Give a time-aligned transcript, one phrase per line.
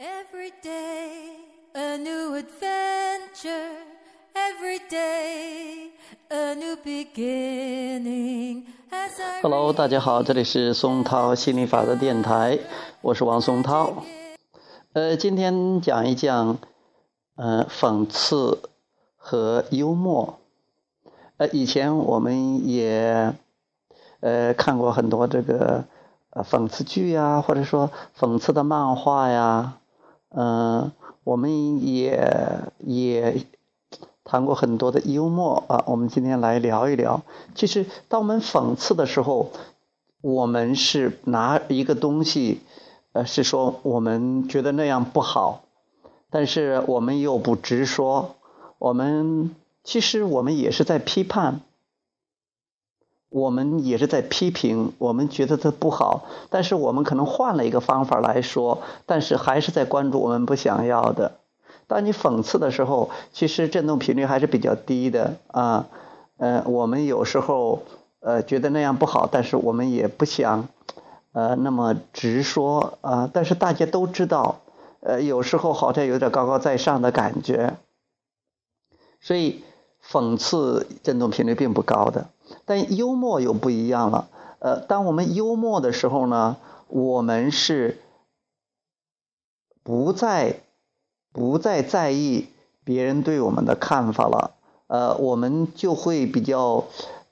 [0.00, 1.40] Every day
[1.74, 3.82] a new adventure.
[4.32, 5.90] Every day
[6.30, 8.62] a new beginning.
[9.42, 12.60] Hello，大家好，这里是松涛心理法则电台，
[13.00, 14.04] 我是王松涛。
[14.92, 16.58] 呃，今天讲一讲，
[17.34, 18.60] 呃，讽刺
[19.16, 20.38] 和幽默。
[21.38, 23.34] 呃，以前我们也
[24.20, 25.86] 呃看过很多这个
[26.30, 29.80] 呃讽刺剧呀，或者说讽刺的漫画呀，
[30.30, 30.92] 嗯、
[31.24, 33.46] 我们也也
[34.24, 35.84] 谈过很多的幽默啊。
[35.86, 37.22] 我们今天来聊一聊，
[37.54, 39.50] 其实当我们讽刺的时候，
[40.20, 42.60] 我们是拿一个东西，
[43.12, 45.62] 呃，是说我们觉得那样不好，
[46.30, 48.36] 但是我们又不直说，
[48.78, 51.60] 我们其实我们也是在批判，
[53.30, 61.32] 我们也是在批评，我们觉得它不好，但是我们可能换了一个方法来说，但是还是在关注我们不想要的。
[61.86, 65.86] 当你讽刺的时候，其实振动频率还是比较低的啊。
[66.38, 67.82] 呃，我们有时候
[68.20, 70.68] 呃觉得那样不好，但是我们也不想
[71.32, 73.28] 呃那么直说啊。
[73.32, 74.60] 但是大家都知道，
[75.00, 77.76] 呃，有时候好像有点高高在上的感觉，
[79.20, 79.62] 所以
[80.02, 82.28] 讽刺振动频率并不高的。
[82.64, 84.28] 但幽默又不一样了。
[84.60, 86.56] 呃，当我们幽默的时候呢，
[86.88, 88.00] 我们是
[89.82, 90.60] 不再
[91.32, 92.48] 不再在意
[92.84, 94.52] 别人对我们的看法了。
[94.88, 96.84] 呃，我们就会比较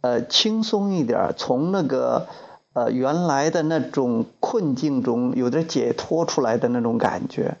[0.00, 2.28] 呃轻松一点，从那个
[2.72, 7.58] 呃原来的那种困境中有点解脱出来的那种感觉。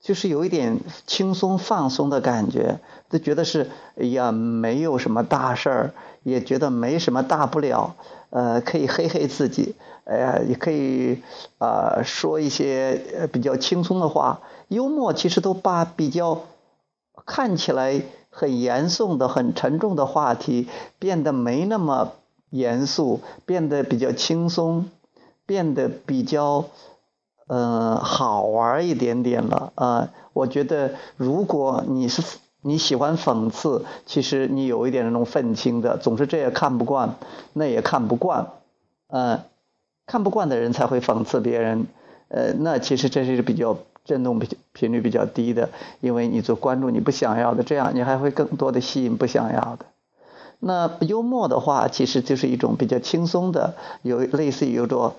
[0.00, 2.78] 就是有一点轻松放松的感觉，
[3.10, 7.96] 就觉得是哎呀，没有什么大事儿，也觉得没什么大不了，
[8.30, 11.22] 呃，可以嘿嘿自己，哎呀，也可以
[11.58, 16.42] 啊、说一些比较轻松的话，幽默其实都把比较
[17.26, 22.12] 看起来很严肃的、很沉重的话题变得没那么
[22.50, 24.88] 严肃，变得比较轻松，
[25.44, 26.66] 变得比较。
[27.48, 32.22] 呃，好玩一点点了啊、我觉得，如果你是
[32.60, 37.16] 你喜欢讽刺，其实你有一点那种愤青的，总是这也看不惯，
[37.54, 38.48] 那也看不惯，
[39.08, 39.40] 嗯、
[40.06, 41.86] 看不惯的人才会讽刺别人，
[42.28, 45.70] 呃，那其实这是比较震动频频率比较低的，
[46.00, 49.86] 因为你就关注你不想要的，这样你还会更多的吸引不想要的。
[50.60, 55.14] 那幽默的话，其实就是一种比较轻松的，有类似于有着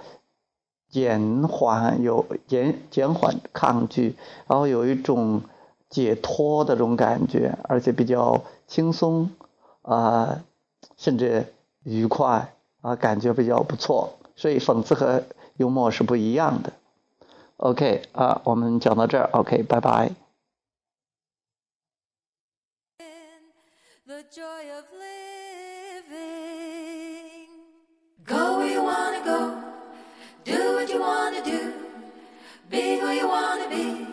[0.89, 4.15] 减缓有减减缓抗拒，
[4.47, 5.43] 然后有一种
[5.89, 9.29] 解脱的这种感觉，而且比较轻松
[9.81, 10.43] 啊、
[10.97, 14.17] 甚至愉快啊、感觉比较不错。
[14.35, 15.23] 所以讽刺和
[15.57, 16.73] 幽默是不一样的。
[17.57, 20.11] OK 啊，我们讲到这儿，OK，拜拜。
[32.69, 34.07] Be who you wanna be,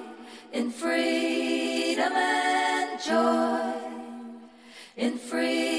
[0.53, 3.73] in freedom and joy,
[4.97, 5.76] in freedom.